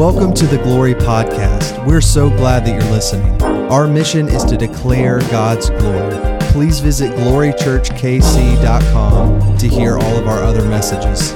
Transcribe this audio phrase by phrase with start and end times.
[0.00, 1.86] Welcome to the Glory Podcast.
[1.86, 3.42] We're so glad that you're listening.
[3.42, 6.38] Our mission is to declare God's glory.
[6.52, 11.34] Please visit glorychurchkc.com to hear all of our other messages.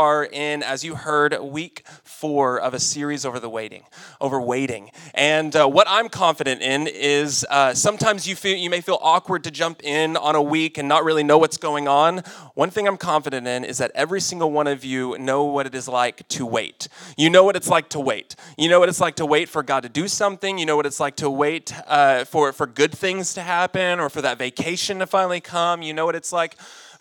[0.00, 3.84] Are in, as you heard, week four of a series over the waiting,
[4.18, 4.90] over waiting.
[5.12, 9.44] And uh, what I'm confident in is uh, sometimes you feel you may feel awkward
[9.44, 12.20] to jump in on a week and not really know what's going on.
[12.54, 15.74] One thing I'm confident in is that every single one of you know what it
[15.74, 16.88] is like to wait.
[17.18, 18.36] You know what it's like to wait.
[18.56, 20.56] You know what it's like to wait for God to do something.
[20.56, 24.08] You know what it's like to wait uh, for for good things to happen or
[24.08, 25.82] for that vacation to finally come.
[25.82, 26.56] You know what it's like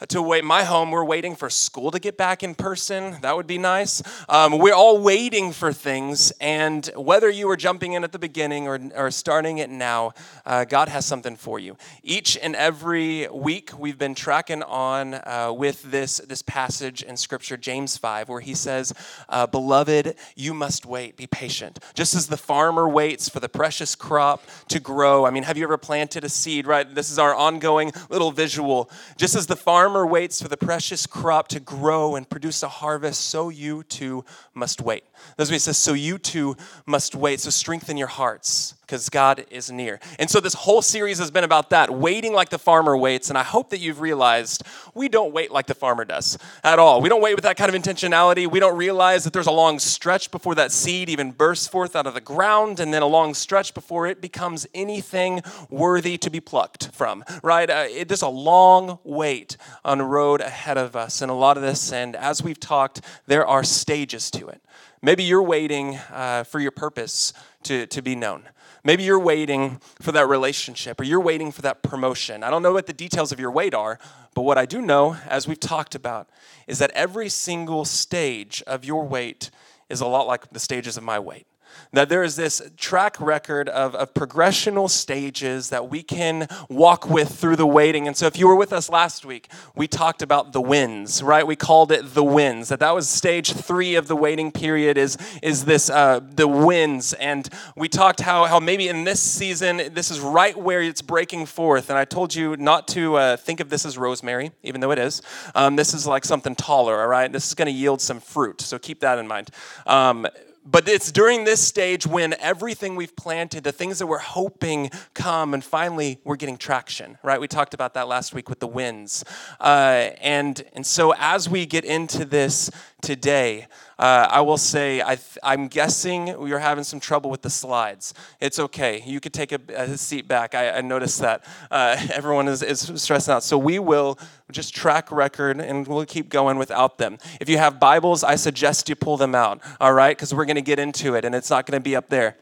[0.08, 0.45] to wait.
[0.45, 3.17] My home, we're waiting for school to get back in person.
[3.21, 4.02] That would be nice.
[4.30, 8.67] Um, we're all waiting for things, and whether you were jumping in at the beginning
[8.67, 10.14] or, or starting it now,
[10.45, 11.75] uh, God has something for you.
[12.02, 17.58] Each and every week, we've been tracking on uh, with this, this passage in Scripture,
[17.58, 18.94] James 5, where he says,
[19.28, 21.80] uh, Beloved, you must wait, be patient.
[21.94, 25.25] Just as the farmer waits for the precious crop to grow.
[25.25, 26.95] I mean, have you ever planted a seed, right?
[26.95, 28.89] This is our ongoing little visual.
[29.17, 32.67] Just as the farmer farmer waits for the precious crop to grow and produce a
[32.67, 34.23] harvest, so you too
[34.53, 35.03] must wait.
[35.35, 37.39] That's what he says, so you too must wait.
[37.39, 39.99] So strengthen your hearts because God is near.
[40.17, 43.29] And so this whole series has been about that, waiting like the farmer waits.
[43.29, 44.63] And I hope that you've realized
[44.95, 46.99] we don't wait like the farmer does at all.
[46.99, 48.49] We don't wait with that kind of intentionality.
[48.49, 52.07] We don't realize that there's a long stretch before that seed even bursts forth out
[52.07, 56.39] of the ground, and then a long stretch before it becomes anything worthy to be
[56.39, 57.69] plucked from, right?
[57.69, 61.21] Uh, it, there's a long wait on the road ahead of us.
[61.21, 64.63] And a lot of this, and as we've talked, there are stages to it.
[65.01, 68.49] Maybe you're waiting uh, for your purpose to, to be known.
[68.83, 72.44] Maybe you're waiting for that relationship or you're waiting for that promotion.
[72.44, 74.00] I don't know what the details of your wait are,
[74.34, 76.29] but what I do know, as we've talked about,
[76.67, 79.50] is that every single stage of your wait
[79.90, 81.45] is a lot like the stages of my wait
[81.94, 87.38] that there is this track record of, of progressional stages that we can walk with
[87.38, 88.07] through the waiting.
[88.07, 91.46] And so, if you were with us last week, we talked about the wins, right?
[91.46, 92.69] We called it the wins.
[92.69, 94.97] That that was stage three of the waiting period.
[94.97, 97.13] Is is this uh, the wins?
[97.13, 101.46] And we talked how how maybe in this season this is right where it's breaking
[101.46, 101.90] forth.
[101.90, 105.00] And I told you not to uh, think of this as rosemary, even though it
[105.00, 105.22] is.
[105.56, 107.00] Um, this is like something taller.
[107.02, 108.62] All right, this is going to yield some fruit.
[108.62, 109.50] So keep that in mind.
[109.85, 110.28] Um,
[110.72, 115.53] but it's during this stage when everything we've planted, the things that we're hoping come,
[115.53, 117.41] and finally we're getting traction, right?
[117.41, 119.24] We talked about that last week with the winds.
[119.59, 122.69] Uh, and, and so as we get into this
[123.02, 123.68] today,
[123.99, 128.13] uh, I will say I am guessing we are having some trouble with the slides.
[128.39, 129.03] It's okay.
[129.05, 130.55] You could take a, a seat back.
[130.55, 133.43] I, I noticed that uh, everyone is, is stressing out.
[133.43, 134.17] So we will
[134.51, 137.17] just track record and we'll keep going without them.
[137.41, 140.16] If you have Bibles, I suggest you pull them out, all right?
[140.16, 142.37] Because we're going to get into it and it's not going to be up there.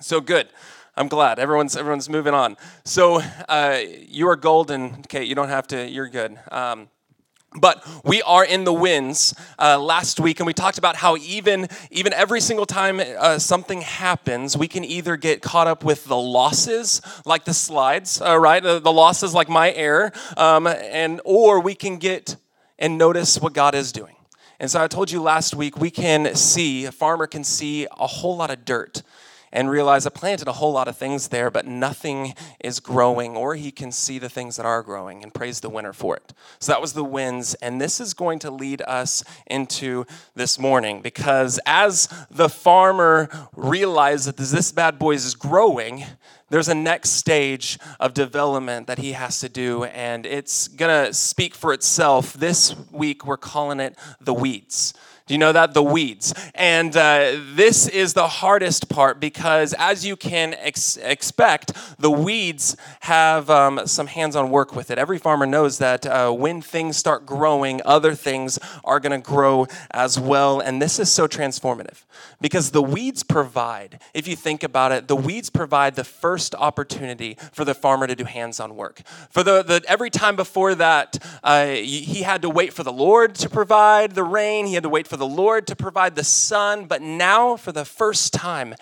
[0.00, 0.48] So good.
[0.96, 2.56] I'm glad everyone's everyone's moving on.
[2.84, 5.02] So uh, you are golden.
[5.02, 5.28] Kate.
[5.28, 5.88] you don't have to.
[5.88, 6.38] You're good.
[6.50, 6.88] Um,
[7.54, 11.68] but we are in the wins uh, last week and we talked about how even
[11.90, 16.16] even every single time uh, something happens we can either get caught up with the
[16.16, 18.62] losses like the slides uh, right?
[18.62, 22.36] The, the, losses like my error um, and or we can get
[22.78, 24.16] and notice what god is doing.
[24.58, 28.06] And so i told you last week we can see a farmer can see a
[28.06, 29.02] whole lot of dirt
[29.54, 33.54] and realize I planted a whole lot of things there, but nothing is growing, or
[33.54, 36.34] he can see the things that are growing and praise the winner for it.
[36.58, 40.04] So that was the wins, and this is going to lead us into
[40.34, 46.04] this morning because as the farmer realizes that this bad boy is growing,
[46.50, 51.54] there's a next stage of development that he has to do, and it's gonna speak
[51.54, 52.32] for itself.
[52.34, 54.94] This week, we're calling it the weeds.
[55.26, 55.72] Do you know that?
[55.72, 56.34] The weeds.
[56.54, 62.76] And uh, this is the hardest part because, as you can ex- expect, the weeds
[63.00, 64.98] have um, some hands on work with it.
[64.98, 69.66] Every farmer knows that uh, when things start growing, other things are going to grow
[69.92, 70.60] as well.
[70.60, 72.04] And this is so transformative
[72.42, 77.38] because the weeds provide, if you think about it, the weeds provide the first opportunity
[77.50, 79.00] for the farmer to do hands on work.
[79.30, 83.34] For the, the, every time before that, uh, he had to wait for the Lord
[83.36, 86.24] to provide the rain, he had to wait for for the Lord to provide the
[86.24, 88.74] sun, but now, for the first time,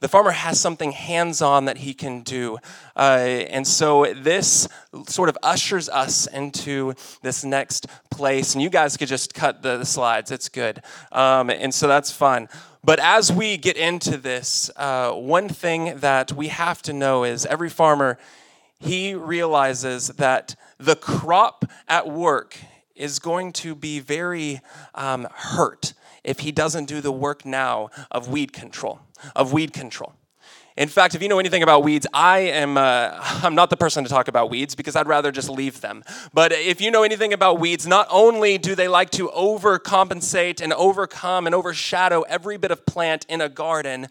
[0.00, 2.56] the farmer has something hands on that he can do.
[2.96, 4.66] Uh, and so this
[5.06, 8.54] sort of ushers us into this next place.
[8.54, 10.80] And you guys could just cut the, the slides, it's good.
[11.12, 12.48] Um, and so that's fun.
[12.82, 17.44] But as we get into this, uh, one thing that we have to know is
[17.44, 18.16] every farmer
[18.80, 22.56] he realizes that the crop at work
[22.98, 24.60] is going to be very
[24.94, 29.00] um, hurt if he doesn't do the work now of weed control,
[29.34, 30.14] of weed control.
[30.78, 33.10] In fact, if you know anything about weeds, I am uh,
[33.42, 36.04] I'm not the person to talk about weeds because I'd rather just leave them.
[36.32, 40.72] But if you know anything about weeds, not only do they like to overcompensate and
[40.72, 44.06] overcome and overshadow every bit of plant in a garden,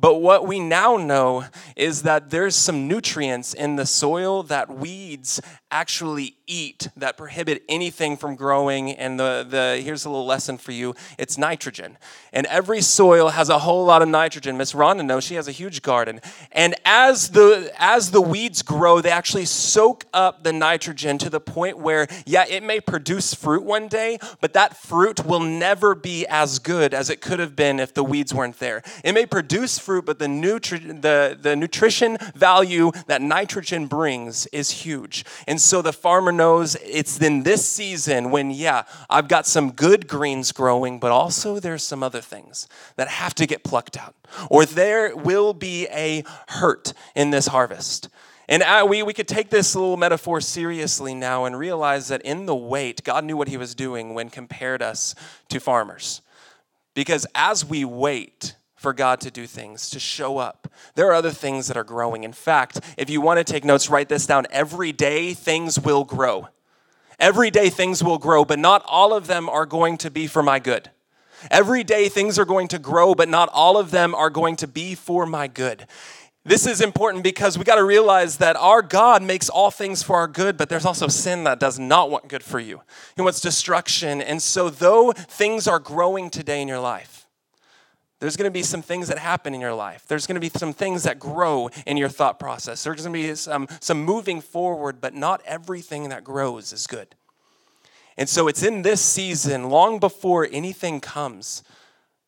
[0.00, 1.44] but what we now know
[1.76, 8.16] is that there's some nutrients in the soil that weeds actually eat that prohibit anything
[8.16, 8.90] from growing.
[8.90, 11.98] And the, the here's a little lesson for you it's nitrogen.
[12.32, 14.56] And every soil has a whole lot of nitrogen.
[14.56, 16.20] Miss Rhonda knows she has a huge garden.
[16.52, 21.40] And as the as the weeds grow, they actually soak up the nitrogen to the
[21.40, 26.26] point where, yeah, it may produce fruit one day, but that fruit will never be
[26.26, 28.82] as good as it could have been if the weeds weren't there.
[29.04, 34.70] It may produce fruit, but the, nutri- the, the nutrition value that nitrogen brings is
[34.70, 35.24] huge.
[35.48, 40.06] And so the farmer knows it's in this season when, yeah, I've got some good
[40.06, 44.14] greens growing, but also there's some other things that have to get plucked out.
[44.48, 48.08] Or there will be a hurt in this harvest.
[48.48, 52.46] And uh, we, we could take this little metaphor seriously now and realize that in
[52.46, 55.14] the wait, God knew what he was doing when compared us
[55.50, 56.20] to farmers.
[56.94, 60.66] Because as we wait, for God to do things, to show up.
[60.94, 62.24] There are other things that are growing.
[62.24, 64.46] In fact, if you want to take notes, write this down.
[64.50, 66.48] Every day, things will grow.
[67.18, 70.42] Every day, things will grow, but not all of them are going to be for
[70.42, 70.88] my good.
[71.50, 74.66] Every day, things are going to grow, but not all of them are going to
[74.66, 75.86] be for my good.
[76.42, 80.16] This is important because we got to realize that our God makes all things for
[80.16, 82.80] our good, but there's also sin that does not want good for you.
[83.14, 84.22] He wants destruction.
[84.22, 87.19] And so, though things are growing today in your life,
[88.20, 90.04] there's going to be some things that happen in your life.
[90.06, 92.84] There's going to be some things that grow in your thought process.
[92.84, 97.14] There's going to be some, some moving forward, but not everything that grows is good.
[98.18, 101.62] And so it's in this season, long before anything comes,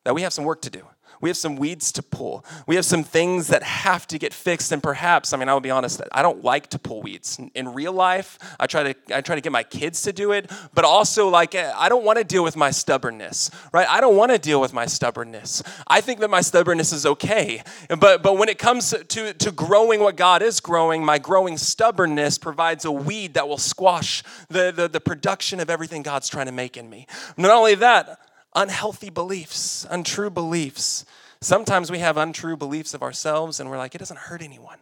[0.04, 0.86] that we have some work to do.
[1.22, 2.44] We have some weeds to pull.
[2.66, 4.72] We have some things that have to get fixed.
[4.72, 7.40] And perhaps, I mean, I will be honest, I don't like to pull weeds.
[7.54, 10.50] In real life, I try to I try to get my kids to do it,
[10.74, 13.88] but also like eh, I don't want to deal with my stubbornness, right?
[13.88, 15.62] I don't want to deal with my stubbornness.
[15.86, 17.62] I think that my stubbornness is okay.
[17.88, 22.36] But but when it comes to, to growing what God is growing, my growing stubbornness
[22.36, 26.52] provides a weed that will squash the, the, the production of everything God's trying to
[26.52, 27.06] make in me.
[27.36, 28.18] Not only that,
[28.54, 31.04] unhealthy beliefs, untrue beliefs.
[31.40, 34.78] Sometimes we have untrue beliefs of ourselves and we're like, it doesn't hurt anyone.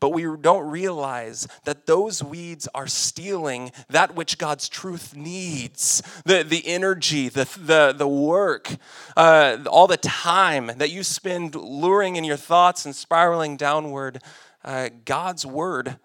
[0.00, 6.42] But we don't realize that those weeds are stealing that which God's truth needs the,
[6.42, 8.74] the energy, the, the, the work,
[9.16, 14.20] uh, all the time that you spend luring in your thoughts and spiraling downward.
[14.64, 15.98] Uh, God's word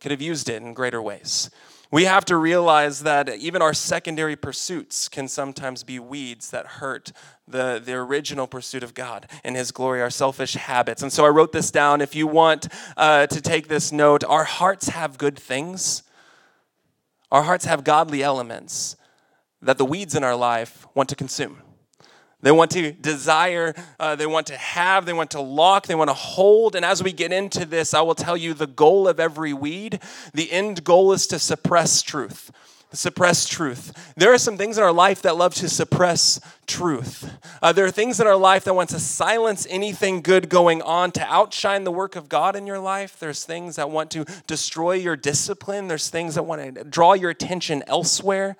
[0.00, 1.48] could have used it in greater ways.
[1.90, 7.12] We have to realize that even our secondary pursuits can sometimes be weeds that hurt
[7.46, 11.02] the, the original pursuit of God and His glory, our selfish habits.
[11.02, 12.02] And so I wrote this down.
[12.02, 12.68] If you want
[12.98, 16.02] uh, to take this note, our hearts have good things,
[17.32, 18.96] our hearts have godly elements
[19.62, 21.62] that the weeds in our life want to consume.
[22.40, 26.08] They want to desire, uh, they want to have, they want to lock, they want
[26.08, 26.76] to hold.
[26.76, 30.00] And as we get into this, I will tell you the goal of every weed,
[30.32, 32.52] the end goal is to suppress truth.
[32.92, 34.14] Suppress truth.
[34.16, 37.30] There are some things in our life that love to suppress truth.
[37.60, 41.10] Uh, there are things in our life that want to silence anything good going on,
[41.12, 43.18] to outshine the work of God in your life.
[43.18, 45.88] There's things that want to destroy your discipline.
[45.88, 48.56] There's things that want to draw your attention elsewhere.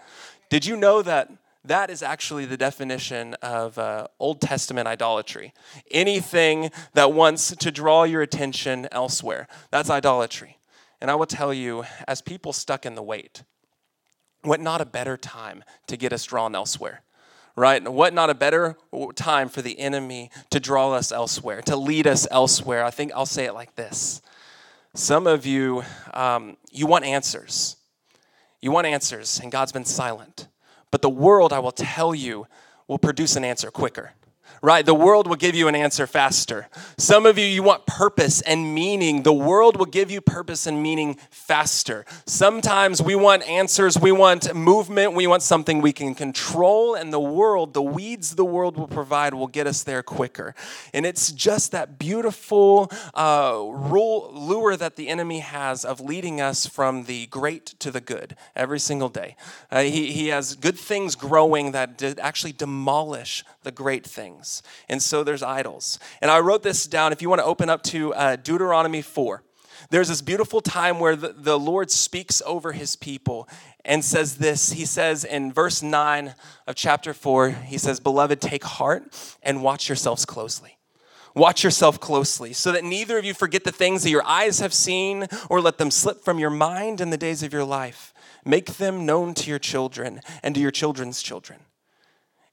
[0.51, 1.31] Did you know that?
[1.69, 5.53] That is actually the definition of uh, Old Testament idolatry.
[5.91, 9.47] Anything that wants to draw your attention elsewhere.
[9.71, 10.57] That's idolatry.
[11.03, 13.43] And I will tell you, as people stuck in the wait,
[14.43, 17.03] what not a better time to get us drawn elsewhere?
[17.55, 17.89] right?
[17.89, 18.77] What not a better
[19.17, 22.85] time for the enemy to draw us elsewhere, to lead us elsewhere?
[22.85, 24.23] I think I'll say it like this.
[24.95, 25.83] Some of you,
[26.15, 27.77] um, you want answers.
[28.61, 30.47] You want answers, and God's been silent.
[30.91, 32.47] But the world, I will tell you,
[32.87, 34.13] will produce an answer quicker
[34.63, 34.85] right?
[34.85, 36.69] The world will give you an answer faster.
[36.97, 39.23] Some of you, you want purpose and meaning.
[39.23, 42.05] The world will give you purpose and meaning faster.
[42.27, 47.21] Sometimes we want answers, we want movement, we want something we can control, and the
[47.21, 50.55] world, the weeds the world will provide, will get us there quicker.
[50.93, 56.67] And it's just that beautiful uh, rule, lure that the enemy has of leading us
[56.67, 59.37] from the great to the good every single day.
[59.71, 64.48] Uh, he, he has good things growing that actually demolish the great things
[64.89, 65.99] And so there's idols.
[66.21, 67.13] And I wrote this down.
[67.13, 69.43] If you want to open up to uh, Deuteronomy 4.
[69.91, 73.49] there's this beautiful time where the, the Lord speaks over his people
[73.85, 74.73] and says this.
[74.73, 76.35] He says in verse 9
[76.67, 80.79] of chapter 4, he says, Beloved, take heart and watch yourselves closely.
[81.35, 84.75] Watch yourself closely so that neither of you forget the things that your eyes have
[84.75, 88.13] seen or let them slip from your mind in the days of your life.
[88.45, 91.61] Make them known to your children and to your children's children.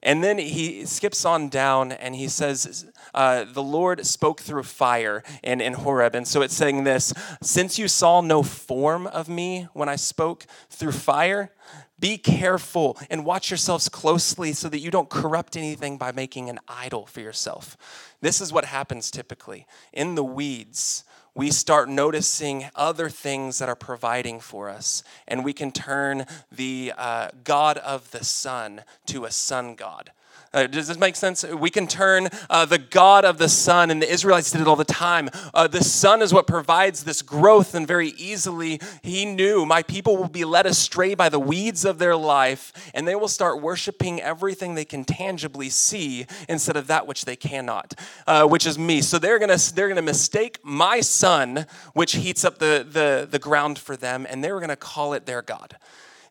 [0.06, 2.86] And then he skips on down and he says,
[3.16, 6.14] uh, The Lord spoke through fire in, in Horeb.
[6.14, 10.46] And so it's saying this Since you saw no form of me when I spoke
[10.70, 11.52] through fire,
[12.00, 16.60] be careful and watch yourselves closely so that you don't corrupt anything by making an
[16.68, 17.76] idol for yourself.
[18.22, 19.66] This is what happens typically.
[19.92, 21.04] In the weeds,
[21.36, 26.94] we start noticing other things that are providing for us, and we can turn the
[26.98, 30.12] uh, God of the sun to a sun God.
[30.56, 31.44] Uh, does this make sense?
[31.44, 34.78] We can turn uh, the God of the sun, and the Israelites did it all
[34.78, 35.30] the time.
[35.54, 40.16] Uh, the sun is what provides this growth, and very easily he knew my people
[40.16, 44.22] will be led astray by the weeds of their life, and they will start worshiping
[44.22, 47.94] everything they can tangibly see instead of that which they cannot,
[48.26, 49.02] uh, which is me.
[49.02, 53.78] So they're gonna they're gonna mistake my sun, which heats up the the, the ground
[53.78, 55.76] for them, and they're gonna call it their God.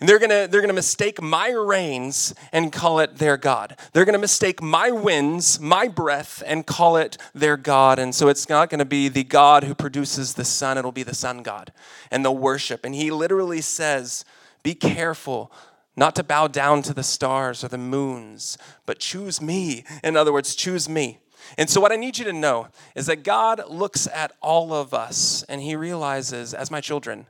[0.01, 3.77] And they're gonna, they're gonna mistake my rains and call it their God.
[3.93, 7.99] They're gonna mistake my winds, my breath, and call it their God.
[7.99, 11.15] And so it's not gonna be the God who produces the sun, it'll be the
[11.15, 11.73] sun God
[12.11, 12.85] and the worship.
[12.85, 14.25] And he literally says,
[14.63, 15.53] Be careful
[15.97, 19.85] not to bow down to the stars or the moons, but choose me.
[20.03, 21.19] In other words, choose me.
[21.59, 24.95] And so, what I need you to know is that God looks at all of
[24.95, 27.27] us and He realizes, as my children,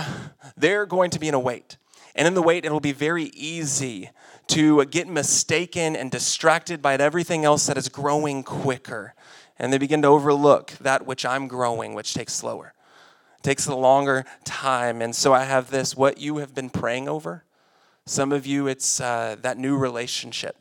[0.56, 1.76] they're going to be in a wait.
[2.14, 4.10] And in the wait, it'll be very easy
[4.48, 9.14] to get mistaken and distracted by everything else that is growing quicker.
[9.58, 12.74] And they begin to overlook that which I'm growing, which takes slower.
[13.38, 15.00] It takes a longer time.
[15.00, 17.44] And so I have this what you have been praying over.
[18.04, 20.56] Some of you, it's uh, that new relationship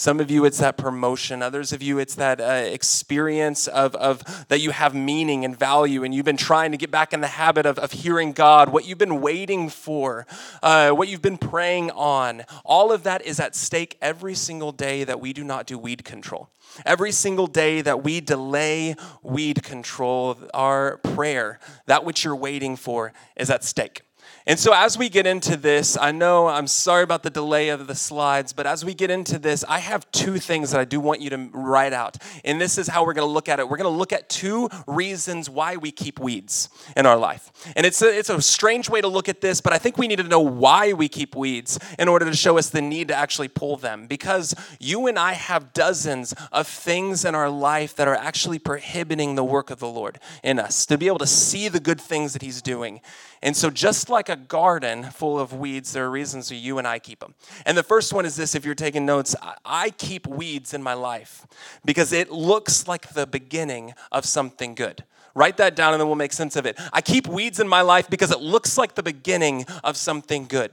[0.00, 1.42] some of you, it's that promotion.
[1.42, 6.04] Others of you, it's that uh, experience of, of that you have meaning and value,
[6.04, 8.86] and you've been trying to get back in the habit of, of hearing God, what
[8.86, 10.26] you've been waiting for,
[10.62, 12.44] uh, what you've been praying on.
[12.64, 16.02] All of that is at stake every single day that we do not do weed
[16.02, 16.48] control.
[16.86, 23.12] Every single day that we delay weed control, our prayer, that which you're waiting for,
[23.36, 24.00] is at stake.
[24.46, 27.86] And so, as we get into this, I know I'm sorry about the delay of
[27.86, 30.98] the slides, but as we get into this, I have two things that I do
[30.98, 32.16] want you to write out.
[32.42, 33.68] And this is how we're going to look at it.
[33.68, 37.52] We're going to look at two reasons why we keep weeds in our life.
[37.76, 40.08] And it's a, it's a strange way to look at this, but I think we
[40.08, 43.14] need to know why we keep weeds in order to show us the need to
[43.14, 44.06] actually pull them.
[44.06, 49.34] Because you and I have dozens of things in our life that are actually prohibiting
[49.34, 52.32] the work of the Lord in us, to be able to see the good things
[52.32, 53.02] that He's doing.
[53.42, 56.98] And so, just like a garden full of weeds, there are reasons you and I
[56.98, 57.34] keep them.
[57.66, 60.94] And the first one is this if you're taking notes, I keep weeds in my
[60.94, 61.46] life
[61.84, 65.04] because it looks like the beginning of something good.
[65.34, 66.78] Write that down and then we'll make sense of it.
[66.92, 70.72] I keep weeds in my life because it looks like the beginning of something good.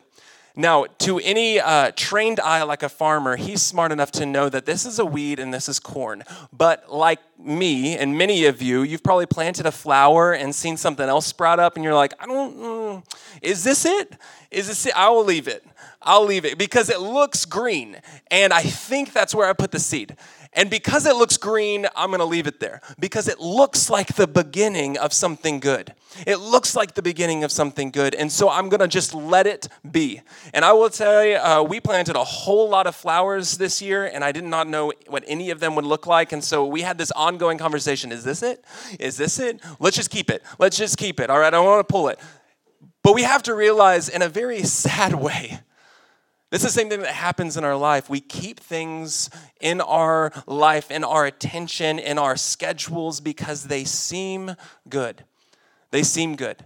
[0.59, 4.65] Now, to any uh, trained eye like a farmer, he's smart enough to know that
[4.65, 6.23] this is a weed and this is corn.
[6.51, 11.07] But like me and many of you, you've probably planted a flower and seen something
[11.07, 13.03] else sprout up, and you're like, I don't, mm,
[13.43, 14.17] is this it?
[14.49, 14.97] Is this it?
[14.97, 15.63] I will leave it.
[16.01, 17.97] I'll leave it because it looks green.
[18.31, 20.15] And I think that's where I put the seed.
[20.53, 24.15] And because it looks green, I'm going to leave it there because it looks like
[24.15, 25.93] the beginning of something good.
[26.25, 28.15] It looks like the beginning of something good.
[28.15, 30.21] And so I'm going to just let it be.
[30.53, 34.05] And I will tell you, uh, we planted a whole lot of flowers this year,
[34.05, 36.31] and I did not know what any of them would look like.
[36.31, 38.63] And so we had this ongoing conversation Is this it?
[38.99, 39.61] Is this it?
[39.79, 40.43] Let's just keep it.
[40.59, 41.29] Let's just keep it.
[41.29, 42.19] All right, I don't want to pull it.
[43.03, 45.59] But we have to realize in a very sad way
[46.49, 48.09] this is the same thing that happens in our life.
[48.09, 54.55] We keep things in our life, in our attention, in our schedules because they seem
[54.87, 55.25] good.
[55.91, 56.65] They seem good.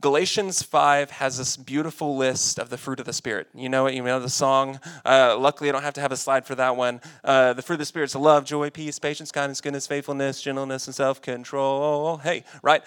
[0.00, 3.46] Galatians 5 has this beautiful list of the fruit of the Spirit.
[3.54, 4.80] You know it, you know the song.
[5.04, 7.00] Uh, luckily, I don't have to have a slide for that one.
[7.22, 10.86] Uh, the fruit of the Spirit is love, joy, peace, patience, kindness, goodness, faithfulness, gentleness,
[10.86, 12.16] and self control.
[12.16, 12.82] Hey, right?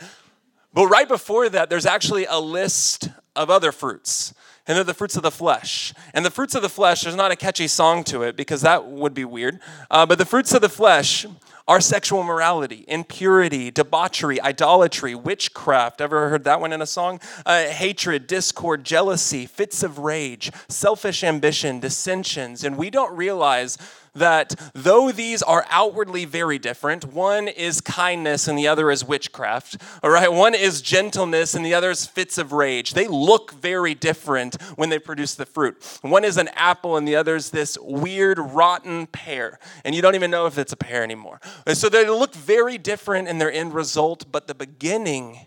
[0.74, 4.34] But right before that, there's actually a list of other fruits
[4.68, 5.94] and they're the fruits of the flesh.
[6.14, 8.88] And the fruits of the flesh, there's not a catchy song to it because that
[8.88, 9.60] would be weird.
[9.92, 11.26] Uh, but the fruits of the flesh
[11.68, 16.00] are sexual morality, impurity, debauchery, idolatry, witchcraft.
[16.00, 17.20] Ever heard that one in a song?
[17.46, 22.64] Uh, hatred, discord, jealousy, fits of rage, selfish ambition, dissensions.
[22.64, 23.78] And we don't realize
[24.16, 29.78] that though these are outwardly very different, one is kindness and the other is witchcraft,
[30.02, 30.32] all right?
[30.32, 32.94] One is gentleness and the other is fits of rage.
[32.94, 36.00] They look very different when they produce the fruit.
[36.02, 40.16] One is an apple and the other is this weird, rotten pear, and you don't
[40.16, 41.40] even know if it's a pear anymore.
[41.66, 45.40] And so they look very different in their end result, but the beginning,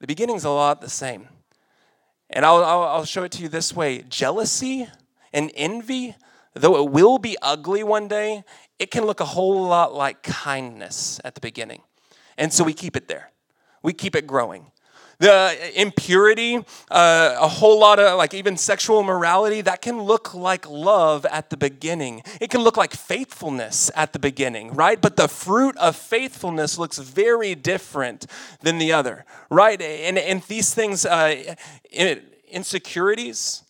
[0.00, 1.28] the beginning's a lot the same.
[2.30, 4.88] And I'll, I'll, I'll show it to you this way jealousy
[5.32, 6.16] and envy,
[6.54, 8.44] though it will be ugly one day,
[8.78, 11.82] it can look a whole lot like kindness at the beginning.
[12.36, 13.30] And so we keep it there,
[13.82, 14.70] we keep it growing.
[15.18, 16.56] The impurity,
[16.90, 21.50] uh, a whole lot of like even sexual morality, that can look like love at
[21.50, 22.22] the beginning.
[22.40, 25.00] It can look like faithfulness at the beginning, right?
[25.00, 28.26] But the fruit of faithfulness looks very different
[28.60, 29.80] than the other, right?
[29.80, 31.54] And, and these things, uh,
[32.50, 33.62] insecurities,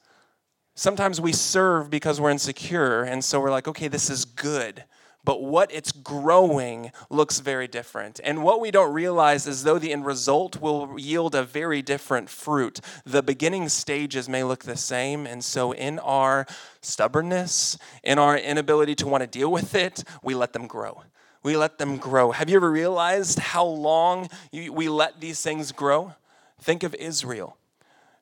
[0.74, 3.02] sometimes we serve because we're insecure.
[3.02, 4.84] And so we're like, okay, this is good
[5.24, 8.20] but what it's growing looks very different.
[8.22, 12.28] And what we don't realize is though the end result will yield a very different
[12.28, 15.26] fruit, the beginning stages may look the same.
[15.26, 16.46] And so, in our
[16.80, 21.02] stubbornness, in our inability to want to deal with it, we let them grow.
[21.42, 22.32] We let them grow.
[22.32, 26.14] Have you ever realized how long we let these things grow?
[26.60, 27.58] Think of Israel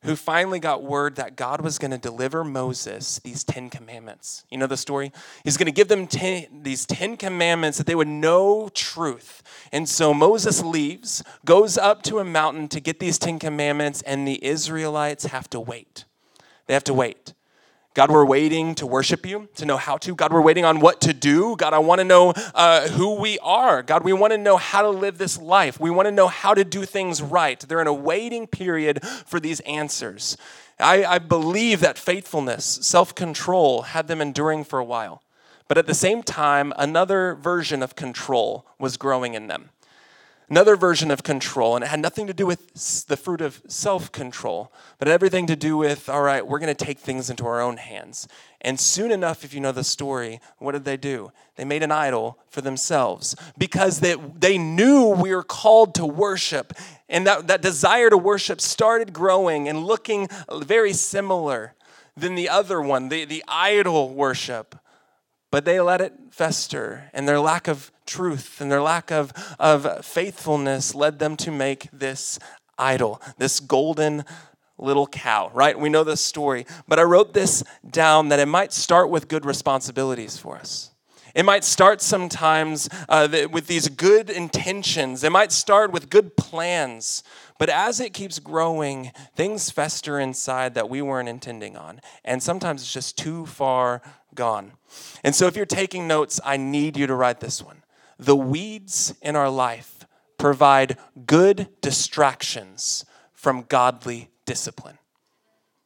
[0.05, 4.45] who finally got word that God was going to deliver Moses these 10 commandments.
[4.51, 5.13] You know the story?
[5.45, 9.43] He's going to give them ten, these 10 commandments that they would know truth.
[9.71, 14.27] And so Moses leaves, goes up to a mountain to get these 10 commandments, and
[14.27, 16.05] the Israelites have to wait.
[16.67, 17.35] They have to wait.
[17.95, 20.15] God, we're waiting to worship you, to know how to.
[20.15, 21.57] God, we're waiting on what to do.
[21.57, 23.83] God, I want to know uh, who we are.
[23.83, 25.79] God, we want to know how to live this life.
[25.79, 27.61] We want to know how to do things right.
[27.61, 30.39] They're in a waiting period for these answers.
[30.81, 35.23] I, I believe that faithfulness, self control, had them enduring for a while.
[35.69, 39.69] But at the same time, another version of control was growing in them
[40.53, 44.13] another version of control, and it had nothing to do with the fruit of self
[44.13, 47.59] control, but everything to do with, all right, we're going to take things into our
[47.59, 48.29] own hands.
[48.61, 51.33] And soon enough, if you know the story, what did they do?
[51.57, 56.75] They made an idol for themselves because they, they knew we were called to worship.
[57.09, 61.73] And that, that desire to worship started growing and looking uh, very similar
[62.15, 64.79] than the other one, the, the idol worship
[65.53, 70.05] but they let it fester, and their lack of truth and their lack of, of
[70.05, 72.39] faithfulness led them to make this
[72.79, 74.25] idol, this golden
[74.79, 75.79] little cow, right?
[75.79, 79.45] We know this story, but I wrote this down that it might start with good
[79.47, 80.91] responsibilities for us.
[81.35, 85.25] It might start sometimes uh, with these good intentions.
[85.25, 87.23] It might start with good plans.
[87.59, 92.01] But as it keeps growing, things fester inside that we weren't intending on.
[92.25, 94.03] And sometimes it's just too far
[94.35, 94.73] gone.
[95.25, 97.82] And so if you're taking notes, I need you to write this one.
[98.23, 100.07] The weeds in our life
[100.39, 104.99] provide good distractions from godly discipline.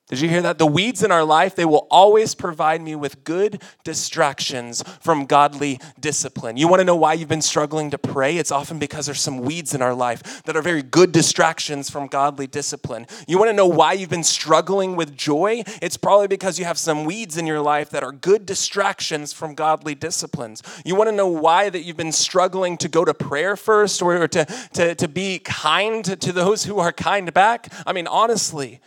[0.08, 0.58] Did you hear that?
[0.58, 5.80] The weeds in our life, they will always provide me with good distractions from godly
[5.98, 6.56] discipline.
[6.56, 8.36] You want to know why you've been struggling to pray?
[8.36, 12.06] It's often because there's some weeds in our life that are very good distractions from
[12.06, 13.08] godly discipline.
[13.26, 15.64] You want to know why you've been struggling with joy?
[15.82, 19.56] It's probably because you have some weeds in your life that are good distractions from
[19.56, 20.62] godly disciplines.
[20.84, 24.28] You want to know why that you've been struggling to go to prayer first or
[24.28, 27.72] to, to, to be kind to those who are kind back?
[27.84, 28.80] I mean, honestly,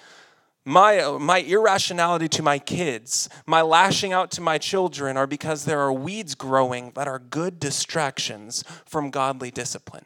[0.66, 5.80] my, my irrationality to my kids, my lashing out to my children are because there
[5.80, 10.06] are weeds growing that are good distractions from godly discipline.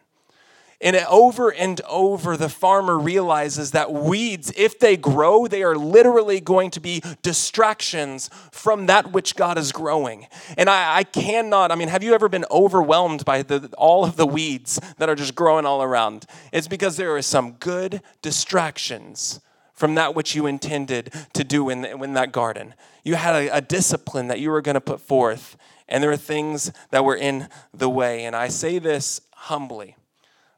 [0.84, 6.42] And over and over, the farmer realizes that weeds, if they grow, they are literally
[6.42, 10.28] going to be distractions from that which God is growing.
[10.58, 14.18] And I, I cannot, I mean, have you ever been overwhelmed by the, all of
[14.18, 16.26] the weeds that are just growing all around?
[16.52, 19.39] It's because there are some good distractions
[19.74, 22.74] from that which you intended to do in, in that garden.
[23.04, 25.58] You had a, a discipline that you were going to put forth,
[25.90, 28.24] and there were things that were in the way.
[28.24, 29.96] And I say this humbly,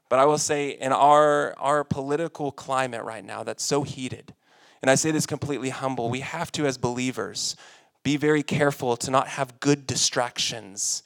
[0.08, 4.34] but I will say in our, our political climate right now that's so heated,
[4.82, 7.56] and I say this completely humble, we have to, as believers,
[8.02, 11.02] be very careful to not have good distractions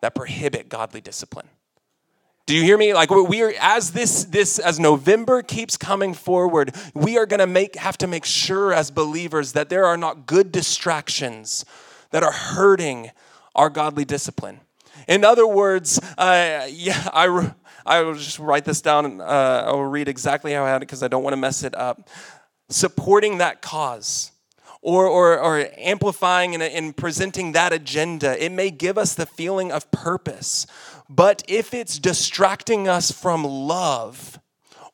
[0.00, 1.48] that prohibit godly discipline.
[2.48, 2.94] Do you hear me?
[2.94, 7.46] Like we are as this this as November keeps coming forward, we are going to
[7.46, 11.66] make have to make sure as believers that there are not good distractions
[12.10, 13.10] that are hurting
[13.54, 14.60] our godly discipline.
[15.06, 17.52] In other words, uh, yeah, I
[17.84, 19.20] I will just write this down.
[19.20, 21.62] Uh, I will read exactly how I had it because I don't want to mess
[21.62, 22.08] it up.
[22.70, 24.32] Supporting that cause
[24.88, 28.42] or, or, or amplifying and, and presenting that agenda.
[28.42, 30.66] It may give us the feeling of purpose.
[31.10, 34.38] But if it's distracting us from love,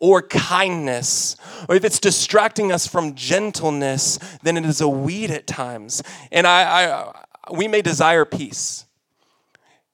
[0.01, 1.37] or kindness,
[1.69, 6.03] or if it's distracting us from gentleness, then it is a weed at times.
[6.33, 8.87] And I, I we may desire peace.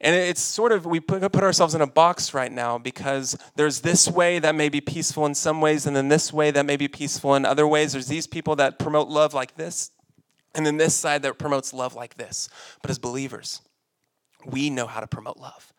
[0.02, 4.08] And it's sort of, we put, ourselves in a box right now because there's this
[4.08, 6.88] way that may be peaceful in some ways, and then this way that may be
[6.88, 7.92] peaceful in other ways.
[7.92, 9.90] There's these people that promote love like this,
[10.54, 12.48] and then this side that promotes love like this.
[12.80, 13.60] But as believers,
[14.46, 15.70] we know how to promote love,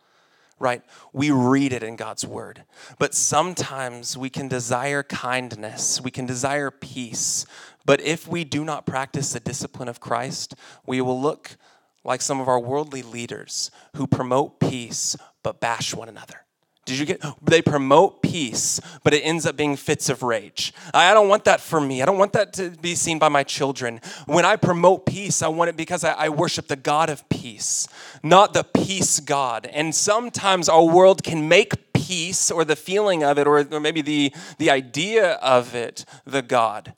[0.59, 0.83] right?
[1.13, 2.63] We read it in God's word.
[2.99, 7.47] But sometimes we can desire kindness, we can desire peace.
[7.85, 10.53] But if we do not practice the discipline of Christ,
[10.85, 11.57] we will look
[12.03, 16.45] like some of our worldly leaders who promote peace but bash one another.
[16.85, 17.23] Did you get?
[17.43, 20.73] They promote peace, but it ends up being fits of rage.
[20.93, 22.01] I don't want that for me.
[22.01, 24.01] I don't want that to be seen by my children.
[24.25, 27.87] When I promote peace, I want it because I, I worship the God of peace,
[28.23, 29.67] not the peace God.
[29.67, 34.01] And sometimes our world can make peace or the feeling of it or, or maybe
[34.01, 36.95] the, the idea of it the God.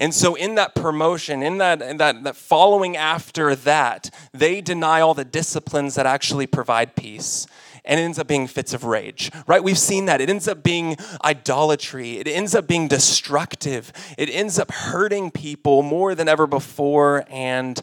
[0.00, 5.02] And so, in that promotion, in that, in that, that following after that, they deny
[5.02, 7.46] all the disciplines that actually provide peace.
[7.84, 9.62] And it ends up being fits of rage, right?
[9.62, 10.22] We've seen that.
[10.22, 12.18] It ends up being idolatry.
[12.18, 13.92] It ends up being destructive.
[14.16, 17.24] It ends up hurting people more than ever before.
[17.28, 17.78] And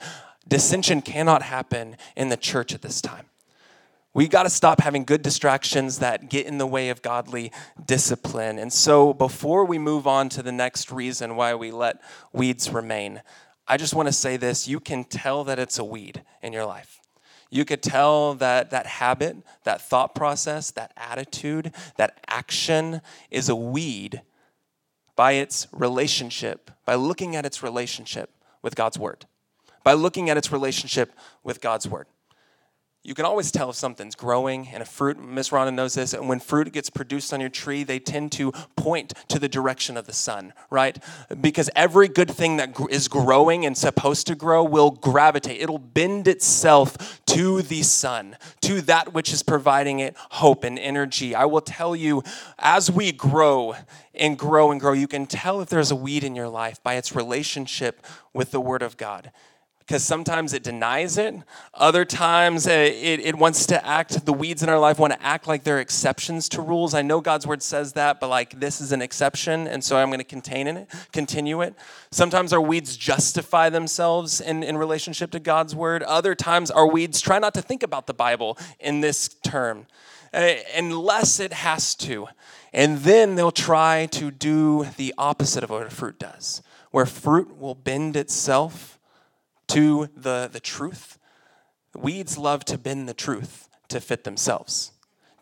[0.48, 3.27] dissension cannot happen in the church at this time.
[4.18, 7.52] We got to stop having good distractions that get in the way of godly
[7.86, 8.58] discipline.
[8.58, 12.02] And so, before we move on to the next reason why we let
[12.34, 13.22] weeds remain,
[13.68, 16.66] I just want to say this you can tell that it's a weed in your
[16.66, 17.00] life.
[17.52, 23.56] You could tell that that habit, that thought process, that attitude, that action is a
[23.56, 24.24] weed
[25.16, 28.32] by its relationship, by looking at its relationship
[28.64, 29.28] with God's Word,
[29.84, 32.08] by looking at its relationship with God's Word
[33.04, 36.28] you can always tell if something's growing and a fruit miss rhonda knows this and
[36.28, 40.06] when fruit gets produced on your tree they tend to point to the direction of
[40.06, 41.02] the sun right?
[41.40, 45.62] Because every good thing that is growing and supposed to grow will gravitate.
[45.62, 51.36] It'll bend itself to the sun to that which is providing it hope and energy.
[51.36, 52.24] I will tell you
[52.60, 53.76] as we grow
[54.14, 56.96] and grow and grow you can tell if there's a weed in your life by
[56.96, 59.32] its relationship with the word of god
[59.88, 61.34] because sometimes it denies it.
[61.74, 65.24] Other times it, it, it, wants to act, the weeds in our life want to
[65.24, 66.94] act like they're exceptions to rules.
[66.94, 70.10] I know God's word says that, but like this is an exception, and so I'm
[70.10, 71.74] going to contain it, continue it.
[72.12, 76.04] Sometimes our weeds justify themselves in, in relationship to God's word.
[76.04, 79.88] Other times our weeds try not to think about the Bible in this term,
[80.34, 82.28] uh, unless it has to.
[82.74, 87.58] And then they'll try to do the opposite of what a fruit does, where fruit
[87.58, 88.97] will bend itself
[89.68, 91.18] to the, the truth.
[91.96, 94.92] Weeds love to bend the truth to fit themselves.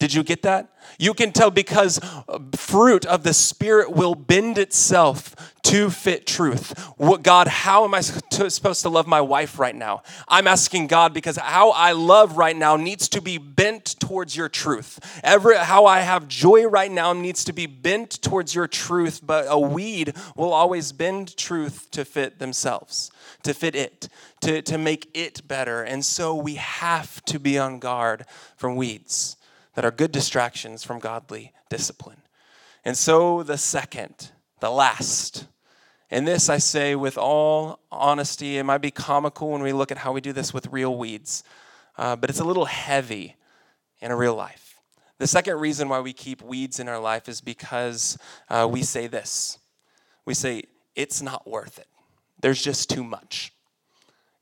[0.05, 0.69] Did you get that?
[0.99, 6.77] You can tell because uh, fruit of the Spirit will bend itself to fit truth.
[6.97, 10.03] What, God, how am I supposed to love my wife right now?
[10.27, 14.47] I'm asking God because how I love right now needs to be bent towards your
[14.47, 14.99] truth.
[15.23, 19.47] Every, how I have joy right now needs to be bent towards your truth, but
[19.49, 23.09] a weed will always bend truth to fit themselves,
[23.41, 24.07] to fit it,
[24.41, 25.81] to, to make it better.
[25.81, 29.37] And so we have to be on guard from weeds
[29.75, 32.21] that are good distractions from godly discipline.
[32.83, 35.47] And so the second, the last,
[36.11, 39.99] and this I say with all honesty, it might be comical when we look at
[39.99, 41.43] how we do this with real weeds,
[41.97, 43.35] uh, but it's a little heavy
[44.01, 44.79] in a real life.
[45.17, 48.17] The second reason why we keep weeds in our life is because
[48.49, 49.59] uh, we say this
[50.25, 50.63] we say,
[50.95, 51.87] it's not worth it.
[52.41, 53.53] There's just too much.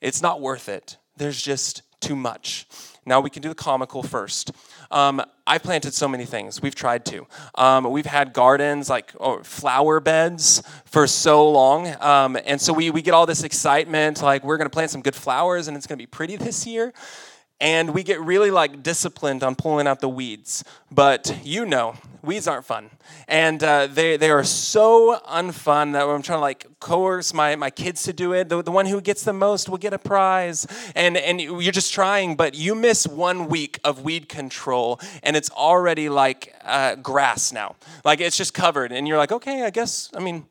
[0.02, 0.98] It's not worth it.
[1.18, 2.68] There's just too much.
[3.06, 4.52] Now we can do the comical first.
[4.92, 6.62] Um, I planted so many things.
[6.62, 7.28] We've tried to.
[7.56, 11.88] Um, we've had gardens, like oh, flower beds, for so long.
[12.02, 15.02] Um, and so we, we get all this excitement, like we're going to plant some
[15.02, 16.94] good flowers and it's going to be pretty this year
[17.64, 20.66] and we get really like disciplined on pulling out the weeds.
[20.92, 22.90] But you know, weeds aren't fun,
[23.26, 27.70] and uh, they they are so unfun that I'm trying to like coerce my my
[27.70, 28.50] kids to do it.
[28.50, 31.94] The, the one who gets the most will get a prize, and and you're just
[31.94, 37.54] trying, but you miss one week of weed control, and it's already like uh, grass
[37.54, 37.78] now.
[38.04, 40.12] Like it's just covered, and you're like, okay, I guess.
[40.14, 40.46] I mean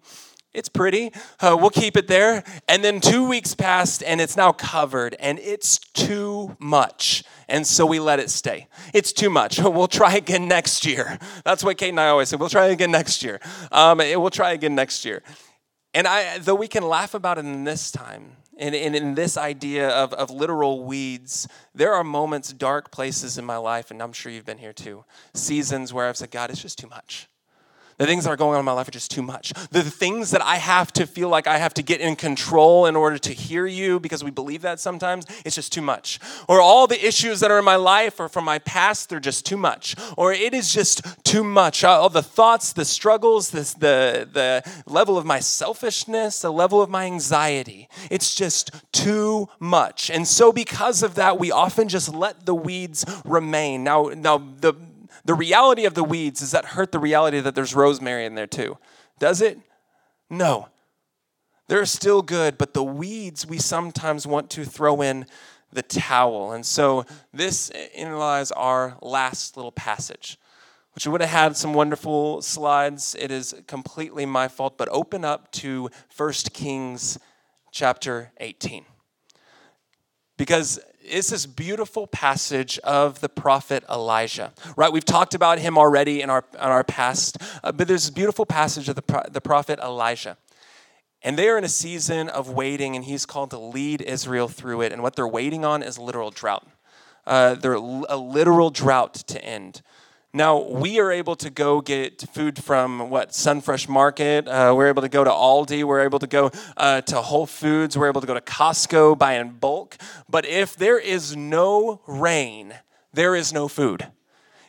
[0.54, 1.12] it's pretty.
[1.40, 2.44] Uh, we'll keep it there.
[2.68, 7.24] And then two weeks passed and it's now covered and it's too much.
[7.48, 8.68] And so we let it stay.
[8.92, 9.60] It's too much.
[9.72, 11.18] We'll try again next year.
[11.44, 12.36] That's what Kate and I always say.
[12.36, 13.40] We'll try again next year.
[13.70, 15.22] Um, we'll try again next year.
[15.94, 19.88] And I, though we can laugh about it in this time, and, in this idea
[19.88, 24.30] of, of literal weeds, there are moments, dark places in my life, and I'm sure
[24.30, 27.28] you've been here too, seasons where I've said, God, it's just too much.
[28.02, 29.52] The things that are going on in my life are just too much.
[29.70, 32.96] The things that I have to feel like I have to get in control in
[32.96, 36.18] order to hear you, because we believe that sometimes, it's just too much.
[36.48, 39.46] Or all the issues that are in my life or from my past, they're just
[39.46, 39.94] too much.
[40.16, 41.84] Or it is just too much.
[41.84, 46.82] Uh, all the thoughts, the struggles, this, the, the level of my selfishness, the level
[46.82, 50.10] of my anxiety, it's just too much.
[50.10, 53.84] And so, because of that, we often just let the weeds remain.
[53.84, 54.74] Now, now the
[55.24, 58.46] the reality of the weeds, does that hurt the reality that there's rosemary in there
[58.46, 58.78] too?
[59.18, 59.58] Does it?
[60.28, 60.68] No.
[61.68, 65.26] They're still good, but the weeds we sometimes want to throw in
[65.72, 66.52] the towel.
[66.52, 70.38] And so this lies our last little passage,
[70.94, 73.16] which would have had some wonderful slides.
[73.18, 77.18] It is completely my fault, but open up to 1 Kings
[77.70, 78.84] chapter 18.
[80.36, 80.80] Because
[81.12, 84.90] it's this beautiful passage of the prophet Elijah, right?
[84.90, 88.46] We've talked about him already in our, in our past, uh, but there's a beautiful
[88.46, 90.38] passage of the, the prophet Elijah.
[91.22, 94.80] And they are in a season of waiting, and he's called to lead Israel through
[94.80, 94.90] it.
[94.90, 96.66] And what they're waiting on is literal drought.
[97.26, 99.82] Uh, they're a literal drought to end.
[100.34, 104.48] Now, we are able to go get food from what, Sunfresh Market.
[104.48, 105.84] Uh, we're able to go to Aldi.
[105.84, 107.98] We're able to go uh, to Whole Foods.
[107.98, 109.98] We're able to go to Costco, buy in bulk.
[110.30, 112.72] But if there is no rain,
[113.12, 114.06] there is no food.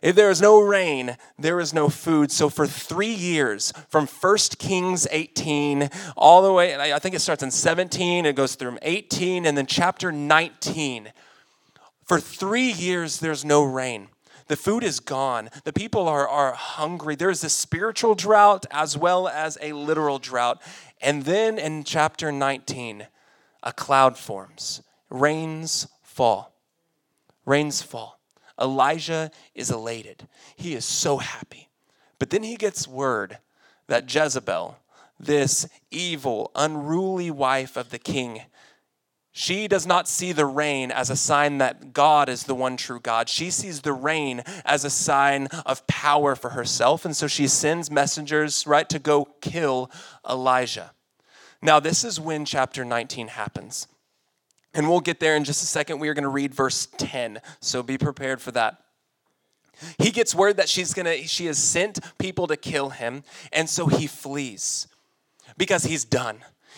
[0.02, 2.30] If there is no rain, there is no food.
[2.30, 7.41] So for three years, from 1 Kings 18 all the way, I think it starts
[7.41, 11.13] in 17, it goes through 18, and then chapter 19.
[12.04, 14.10] For three years, there's no rain.
[14.47, 15.49] The food is gone.
[15.63, 17.15] The people are, are hungry.
[17.15, 20.62] There's a spiritual drought as well as a literal drought.
[21.01, 23.08] And then in chapter 19,
[23.63, 24.82] a cloud forms.
[25.10, 26.53] Rains fall.
[27.45, 28.19] Rains fall.
[28.60, 30.27] Elijah is elated.
[30.56, 31.69] He is so happy.
[32.19, 33.39] But then he gets word
[33.88, 34.77] that Jezebel,
[35.19, 38.41] this evil, unruly wife of the king,
[39.36, 43.00] she does not see the rain as a sign that God is the one true
[43.00, 43.28] God.
[43.28, 47.04] She sees the rain as a sign of power for herself.
[47.04, 49.89] And so she sends messengers, right, to go kill
[50.30, 50.91] Elijah.
[51.63, 53.88] Now, this is when chapter 19 happens.
[54.76, 55.98] And we'll get there in just a second.
[55.98, 57.41] We are going to read verse 10.
[57.60, 58.84] So be prepared for that.
[59.98, 63.67] He gets word that she's going to she has sent people to kill him, and
[63.67, 64.88] so he flees
[65.58, 66.38] because he's done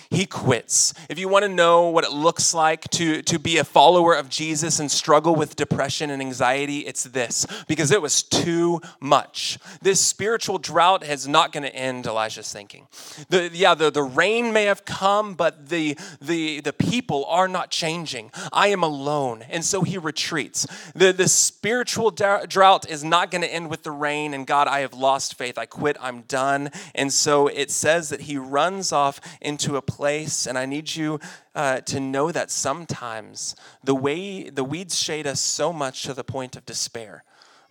[0.10, 0.94] he quits.
[1.10, 4.30] If you want to know what it looks like to, to be a follower of
[4.30, 9.58] Jesus and struggle with depression and anxiety, it's this because it was too much.
[9.82, 12.88] This spiritual drought is not going to end, Elijah's thinking.
[13.30, 17.72] The, yeah, the, the rain may have come, but the, the, the people are not
[17.72, 18.32] changing.
[18.52, 19.44] I am alone.
[19.50, 20.68] And so he retreats.
[20.96, 24.80] The, the spiritual drought is not going to end with the rain, and God, I
[24.80, 25.58] have lost faith.
[25.58, 25.98] I quit.
[26.00, 26.72] I'm done.
[26.94, 31.20] And so it says that he runs off into a place, and I need you
[31.54, 36.24] uh, to know that sometimes the way the weeds shade us so much to the
[36.24, 37.24] point of despair.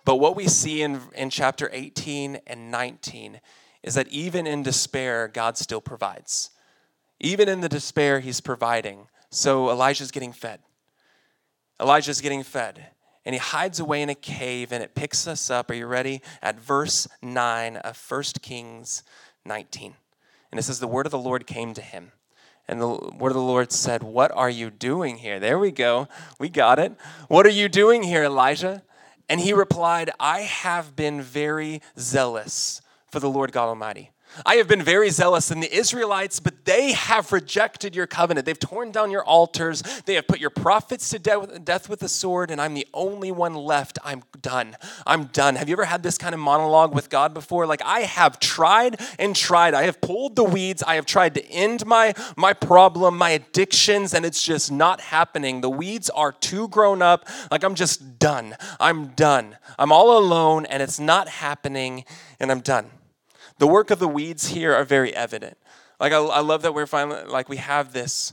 [0.04, 3.40] But what we see in, in chapter 18 and 19
[3.82, 6.50] is that even in despair, God still provides.
[7.20, 9.08] Even in the despair, He's providing.
[9.30, 10.60] So Elijah's getting fed.
[11.80, 12.86] Elijah's getting fed.
[13.24, 15.70] And he hides away in a cave, and it picks us up.
[15.70, 16.20] Are you ready?
[16.42, 19.02] At verse 9 of 1 Kings
[19.46, 19.94] 19.
[20.54, 22.12] And it says, The word of the Lord came to him.
[22.68, 25.40] And the word of the Lord said, What are you doing here?
[25.40, 26.06] There we go.
[26.38, 26.92] We got it.
[27.26, 28.84] What are you doing here, Elijah?
[29.28, 34.12] And he replied, I have been very zealous for the Lord God Almighty.
[34.44, 38.46] I have been very zealous in the Israelites, but they have rejected your covenant.
[38.46, 39.82] They've torn down your altars.
[40.06, 43.54] They have put your prophets to death with the sword, and I'm the only one
[43.54, 43.98] left.
[44.04, 44.76] I'm done.
[45.06, 45.56] I'm done.
[45.56, 47.66] Have you ever had this kind of monologue with God before?
[47.66, 49.74] Like, I have tried and tried.
[49.74, 50.82] I have pulled the weeds.
[50.82, 55.60] I have tried to end my, my problem, my addictions, and it's just not happening.
[55.60, 57.28] The weeds are too grown up.
[57.50, 58.56] Like, I'm just done.
[58.80, 59.56] I'm done.
[59.78, 62.04] I'm all alone, and it's not happening,
[62.40, 62.90] and I'm done.
[63.58, 65.56] The work of the weeds here are very evident.
[66.00, 68.32] Like I, I love that we're finally like we have this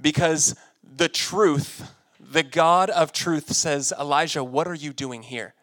[0.00, 5.54] because the truth, the God of truth says, Elijah, what are you doing here?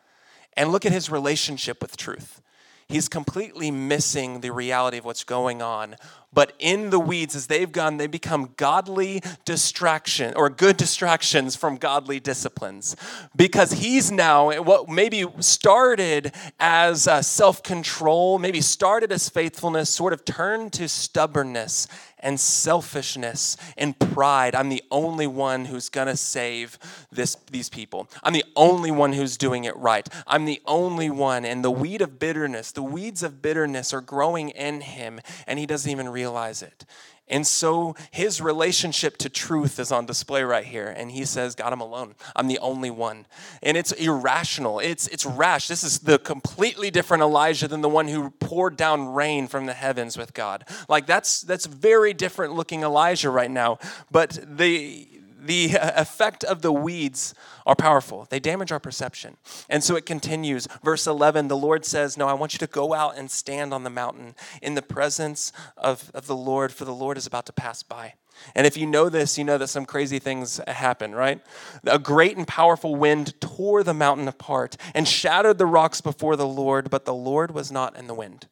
[0.55, 2.41] And look at his relationship with truth.
[2.87, 5.97] He's completely missing the reality of what's going on,
[6.37, 11.77] But in the weeds, as they've gone, they become godly distraction or good distractions from
[11.77, 12.95] godly disciplines.
[13.35, 20.13] Because he's now, what maybe started as uh, self control, maybe started as faithfulness, sort
[20.13, 21.87] of turned to stubbornness
[22.19, 24.55] and selfishness and pride.
[24.55, 26.79] I'm the only one who's going to save
[27.11, 28.09] this, these people.
[28.23, 30.07] I'm the only one who's doing it right.
[30.25, 31.45] I'm the only one.
[31.45, 35.65] And the weed of bitterness, the weeds of bitterness are growing in him, and he
[35.65, 36.26] doesn't even realize
[36.61, 36.85] it.
[37.29, 40.87] And so his relationship to truth is on display right here.
[40.87, 42.15] And he says, God, I'm alone.
[42.35, 43.25] I'm the only one.
[43.61, 44.79] And it's irrational.
[44.79, 45.67] It's, it's rash.
[45.67, 49.73] This is the completely different Elijah than the one who poured down rain from the
[49.73, 50.65] heavens with God.
[50.87, 53.79] Like that's, that's very different looking Elijah right now.
[54.09, 57.33] But the, the effect of the weeds
[57.65, 58.27] are powerful.
[58.29, 59.37] They damage our perception.
[59.69, 60.67] And so it continues.
[60.83, 63.83] Verse 11 the Lord says, No, I want you to go out and stand on
[63.83, 67.53] the mountain in the presence of, of the Lord, for the Lord is about to
[67.53, 68.13] pass by.
[68.55, 71.41] And if you know this, you know that some crazy things happen, right?
[71.85, 76.47] A great and powerful wind tore the mountain apart and shattered the rocks before the
[76.47, 78.47] Lord, but the Lord was not in the wind.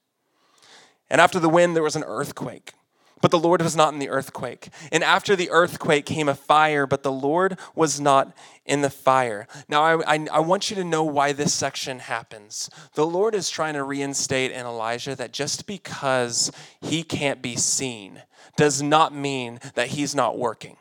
[1.10, 2.74] And after the wind, there was an earthquake.
[3.21, 4.69] But the Lord was not in the earthquake.
[4.91, 9.47] And after the earthquake came a fire, but the Lord was not in the fire.
[9.69, 12.69] Now, I, I, I, want you to know why this section happens.
[12.93, 16.51] The Lord is trying to reinstate in Elijah that just because
[16.82, 18.23] he can't be seen
[18.58, 20.78] does not mean that he's not working.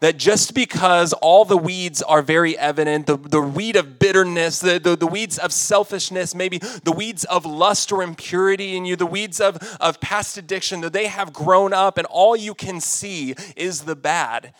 [0.00, 4.78] That just because all the weeds are very evident, the, the weed of bitterness, the,
[4.78, 9.06] the, the weeds of selfishness, maybe the weeds of lust or impurity in you, the
[9.06, 13.34] weeds of, of past addiction, that they have grown up and all you can see
[13.56, 14.52] is the bad.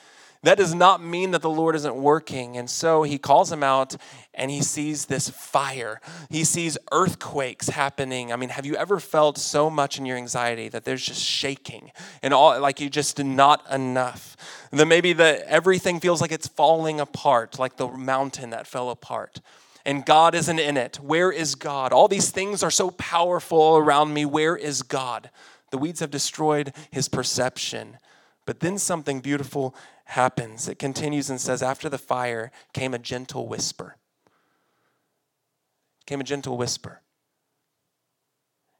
[0.43, 2.57] That does not mean that the Lord isn't working.
[2.57, 3.97] And so he calls him out
[4.35, 6.01] and he sees this fire.
[6.31, 8.33] He sees earthquakes happening.
[8.33, 11.91] I mean, have you ever felt so much in your anxiety that there's just shaking
[12.23, 14.37] and all like you just not enough?
[14.71, 19.41] That maybe that everything feels like it's falling apart, like the mountain that fell apart.
[19.85, 20.97] And God isn't in it.
[20.97, 21.93] Where is God?
[21.93, 24.25] All these things are so powerful around me.
[24.25, 25.31] Where is God?
[25.71, 27.99] The weeds have destroyed his perception.
[28.49, 29.75] But then something beautiful
[30.07, 30.71] happens.
[30.71, 33.99] It continues and says, After the fire came a gentle whisper.
[36.07, 37.03] Came a gentle whisper.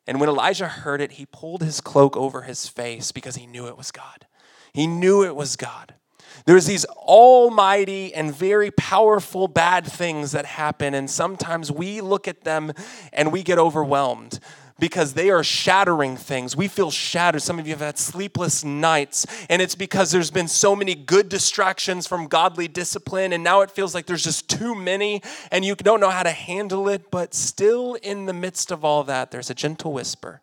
[0.07, 3.67] And when Elijah heard it, he pulled his cloak over his face because he knew
[3.67, 4.27] it was God.
[4.73, 5.97] He knew it was God.
[6.47, 12.45] There's these almighty and very powerful bad things that happen, and sometimes we look at
[12.45, 12.73] them
[13.13, 14.41] and we get overwhelmed
[14.79, 16.57] because they are shattering things.
[16.57, 17.43] We feel shattered.
[17.43, 21.29] Some of you have had sleepless nights, and it's because there's been so many good
[21.29, 25.75] distractions from godly discipline, and now it feels like there's just too many, and you
[25.75, 27.11] don't know how to handle it.
[27.11, 30.41] But still, in the midst of all that, there's a gentle whisper,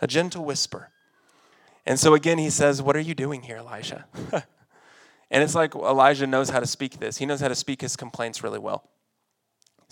[0.00, 0.88] a gentle whisper.
[1.84, 4.06] And so again, he says, What are you doing here, Elijah?
[4.32, 7.96] and it's like Elijah knows how to speak this, he knows how to speak his
[7.96, 8.84] complaints really well.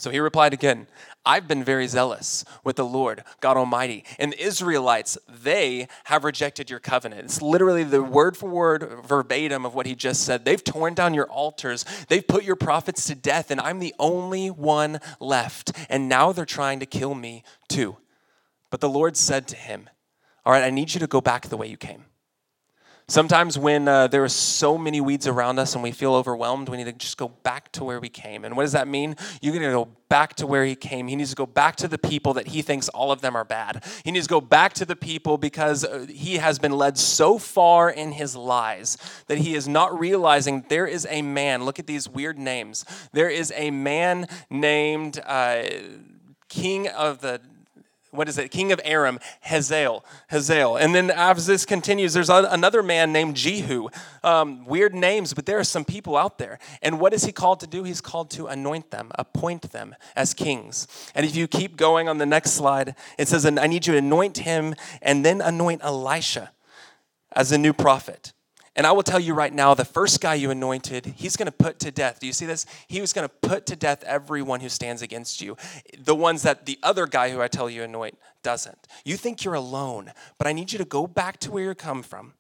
[0.01, 0.87] So he replied again,
[1.27, 4.05] I've been very zealous with the Lord God Almighty.
[4.19, 7.25] And the Israelites, they have rejected your covenant.
[7.25, 10.47] It's literally the word for word verbatim of what he just said.
[10.47, 14.49] They've torn down your altars, they've put your prophets to death, and I'm the only
[14.49, 15.73] one left.
[15.91, 17.99] And now they're trying to kill me too.
[18.71, 19.91] But the Lord said to him,
[20.47, 22.07] All right, I need you to go back the way you came.
[23.11, 26.77] Sometimes, when uh, there are so many weeds around us and we feel overwhelmed, we
[26.77, 28.45] need to just go back to where we came.
[28.45, 29.17] And what does that mean?
[29.43, 31.09] You're going to go back to where he came.
[31.09, 33.45] He needs to go back to the people that he thinks all of them are
[33.45, 33.85] bad.
[34.05, 37.37] He needs to go back to the people because uh, he has been led so
[37.37, 38.97] far in his lies
[39.27, 41.65] that he is not realizing there is a man.
[41.65, 42.85] Look at these weird names.
[43.13, 45.65] There is a man named uh,
[46.49, 47.41] King of the
[48.11, 48.51] what is it?
[48.51, 50.05] King of Aram, Hazael.
[50.31, 50.77] Hazael.
[50.77, 53.89] And then as this continues, there's another man named Jehu.
[54.25, 56.59] Um, weird names, but there are some people out there.
[56.83, 57.85] And what is he called to do?
[57.85, 60.89] He's called to anoint them, appoint them as kings.
[61.15, 63.99] And if you keep going on the next slide, it says, I need you to
[63.99, 66.51] anoint him and then anoint Elisha
[67.33, 68.33] as a new prophet.
[68.77, 71.53] And I will tell you right now, the first guy you anointed, he's going to
[71.53, 72.21] put to death.
[72.21, 72.67] Do you see this?
[72.87, 75.57] He was going to put to death everyone who stands against you.
[75.99, 78.87] The ones that the other guy who I tell you anoint doesn't.
[79.05, 82.03] You think you're alone, but I need you to go back to where you come
[82.03, 82.35] from.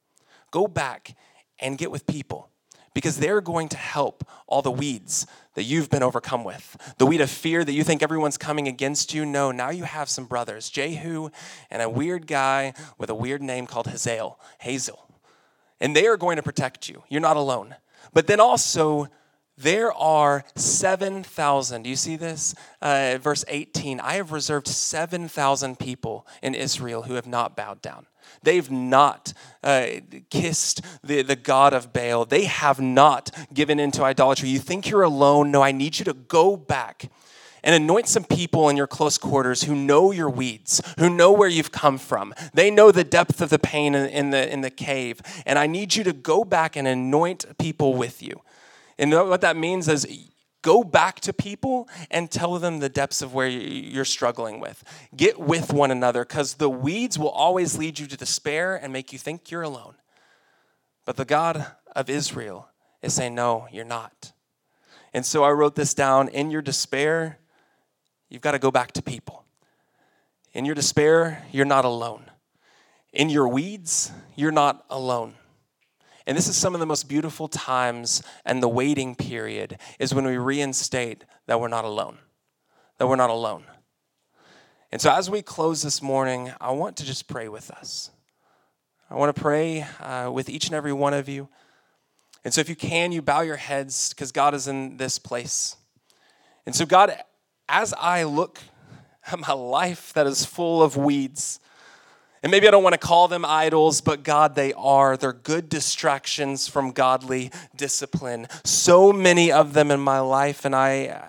[0.53, 1.17] Go back
[1.59, 2.49] and get with people
[2.95, 6.95] because they're going to help all the weeds that you've been overcome with.
[6.99, 9.27] The weed of fear that you think everyone's coming against you.
[9.27, 11.31] No, now you have some brothers, Jehu
[11.71, 14.39] and a weird guy with a weird name called Hazael.
[14.61, 15.10] Hazel
[15.81, 17.03] and they are going to protect you.
[17.09, 17.75] You're not alone.
[18.13, 19.09] But then also,
[19.61, 21.83] There are 7,000.
[21.83, 22.55] Do you see this?
[22.81, 28.07] Uh, verse 18 I have reserved 7,000 people in Israel who have not bowed down.
[28.43, 29.87] They've not uh,
[30.31, 32.25] kissed the, the God of Baal.
[32.25, 34.49] They have not given into idolatry.
[34.49, 35.51] You think you're alone?
[35.51, 37.11] No, I need you to go back
[37.63, 41.49] and anoint some people in your close quarters who know your weeds, who know where
[41.49, 42.35] you've come from.
[42.55, 45.21] They know the depth of the pain in, the, in the cave.
[45.47, 48.41] And I need you to go back and anoint people with you.
[48.99, 50.07] And what that means is
[50.63, 54.85] go back to people and tell them the depths of where you're struggling with.
[55.17, 59.13] Get with one another because the weeds will always lead you to despair and make
[59.13, 59.95] you think you're alone.
[61.05, 62.69] But the God of Israel
[63.03, 64.33] is saying, No, you're not.
[65.13, 67.39] And so I wrote this down in your despair,
[68.31, 69.45] you've got to go back to people.
[70.53, 72.25] In your despair, you're not alone.
[73.13, 75.35] In your weeds, you're not alone.
[76.27, 80.25] And this is some of the most beautiful times and the waiting period is when
[80.25, 82.19] we reinstate that we're not alone.
[82.99, 83.65] That we're not alone.
[84.93, 88.11] And so, as we close this morning, I want to just pray with us.
[89.09, 91.49] I want to pray uh, with each and every one of you.
[92.45, 95.77] And so, if you can, you bow your heads because God is in this place.
[96.67, 97.17] And so, God,
[97.71, 98.59] as I look
[99.31, 101.61] at my life that is full of weeds,
[102.43, 105.17] and maybe I don't want to call them idols, but God, they are.
[105.17, 108.49] They're good distractions from godly discipline.
[108.65, 111.25] So many of them in my life, and I uh,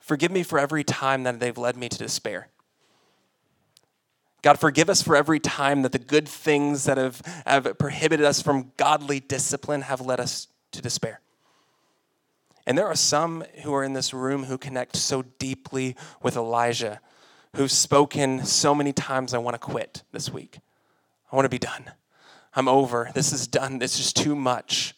[0.00, 2.48] forgive me for every time that they've led me to despair.
[4.40, 8.40] God, forgive us for every time that the good things that have, have prohibited us
[8.40, 11.20] from godly discipline have led us to despair.
[12.66, 17.00] And there are some who are in this room who connect so deeply with Elijah
[17.54, 20.58] who've spoken so many times, I want to quit this week.
[21.32, 21.90] I want to be done.
[22.54, 23.10] I'm over.
[23.14, 23.78] This is done.
[23.78, 24.94] This is too much.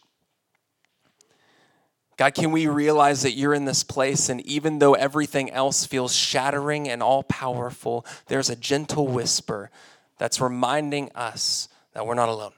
[2.16, 6.12] God, can we realize that you're in this place, and even though everything else feels
[6.12, 9.70] shattering and all powerful, there's a gentle whisper
[10.18, 12.52] that's reminding us that we're not alone.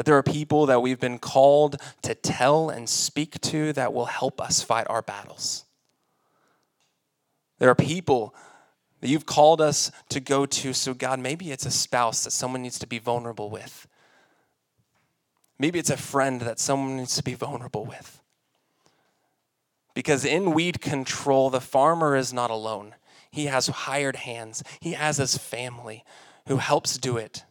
[0.00, 4.06] That there are people that we've been called to tell and speak to that will
[4.06, 5.66] help us fight our battles.
[7.58, 8.34] There are people
[9.02, 10.72] that you've called us to go to.
[10.72, 13.86] So, God, maybe it's a spouse that someone needs to be vulnerable with.
[15.58, 18.22] Maybe it's a friend that someone needs to be vulnerable with.
[19.92, 22.94] Because in weed control, the farmer is not alone.
[23.30, 26.06] He has hired hands, he has his family
[26.48, 27.44] who helps do it.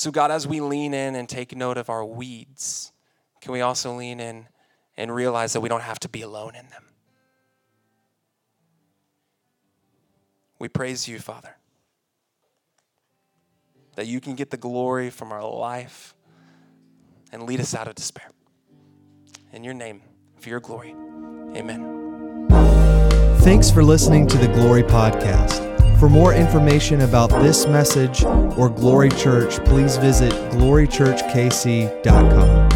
[0.00, 2.90] So, God, as we lean in and take note of our weeds,
[3.42, 4.48] can we also lean in
[4.96, 6.84] and realize that we don't have to be alone in them?
[10.58, 11.54] We praise you, Father,
[13.96, 16.14] that you can get the glory from our life
[17.30, 18.30] and lead us out of despair.
[19.52, 20.00] In your name,
[20.38, 20.94] for your glory,
[21.54, 22.48] amen.
[23.40, 25.69] Thanks for listening to the Glory Podcast.
[26.00, 32.69] For more information about this message or Glory Church, please visit glorychurchkc.com.